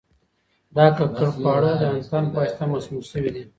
دا 0.75 0.85
ککړ 0.97 1.29
خواړه 1.37 1.71
د 1.81 1.83
انتان 1.95 2.23
په 2.31 2.37
واسطه 2.41 2.63
مسموم 2.73 3.01
شوي 3.11 3.29
دي. 3.35 3.43